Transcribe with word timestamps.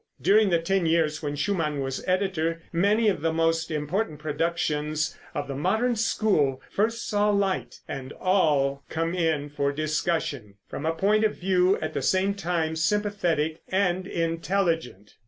During 0.19 0.49
the 0.49 0.57
ten 0.57 0.87
years 0.87 1.21
when 1.21 1.35
Schumann 1.35 1.79
was 1.79 2.03
editor, 2.07 2.63
many 2.73 3.07
of 3.07 3.21
the 3.21 3.31
most 3.31 3.69
important 3.69 4.17
productions 4.17 5.15
of 5.35 5.47
the 5.47 5.53
modern 5.53 5.95
school 5.95 6.59
first 6.71 7.07
saw 7.07 7.29
the 7.31 7.37
light, 7.37 7.81
and 7.87 8.11
all 8.13 8.81
come 8.89 9.13
in 9.13 9.47
for 9.51 9.71
discussion, 9.71 10.55
from 10.67 10.87
a 10.87 10.95
point 10.95 11.23
of 11.23 11.35
view 11.37 11.77
at 11.81 11.93
the 11.93 12.01
same 12.01 12.33
time 12.33 12.75
sympathetic 12.75 13.61
and 13.67 14.07
intelligent. 14.07 15.13